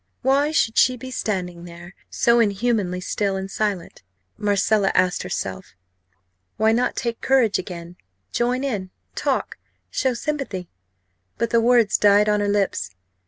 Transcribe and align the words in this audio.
Why 0.23 0.49
should 0.49 0.79
she 0.79 0.97
be 0.97 1.11
standing 1.11 1.65
there, 1.65 1.93
so 2.09 2.39
inhumanly 2.39 3.01
still 3.01 3.35
and 3.35 3.51
silent? 3.51 4.01
Marcella 4.35 4.91
asked 4.95 5.21
herself. 5.21 5.75
Why 6.57 6.71
not 6.71 6.95
take 6.95 7.21
courage 7.21 7.59
again 7.59 7.97
join 8.31 8.63
in 8.63 8.89
talk 9.13 9.59
show 9.91 10.15
sympathy? 10.15 10.67
But 11.37 11.51
the 11.51 11.61
words 11.61 11.99
died 11.99 12.27
on 12.29 12.39
her 12.39 12.47
lips. 12.47 12.89